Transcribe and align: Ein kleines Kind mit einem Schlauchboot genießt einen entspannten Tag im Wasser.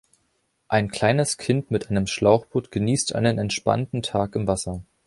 Ein 0.67 0.89
kleines 0.89 1.37
Kind 1.37 1.69
mit 1.69 1.91
einem 1.91 2.07
Schlauchboot 2.07 2.71
genießt 2.71 3.13
einen 3.13 3.37
entspannten 3.37 4.01
Tag 4.01 4.33
im 4.35 4.47
Wasser. 4.47 4.81